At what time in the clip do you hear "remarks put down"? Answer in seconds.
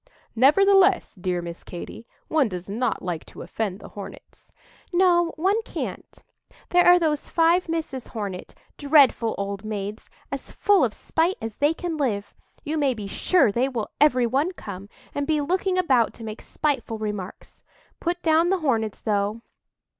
16.97-18.49